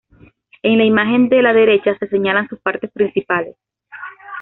En 0.63 0.79
la 0.79 0.83
imagen 0.83 1.29
de 1.29 1.43
la 1.43 1.53
derecha 1.53 1.95
se 1.99 2.07
señalan 2.07 2.47
sus 2.49 2.59
partes 2.59 2.89
principales. 2.91 3.55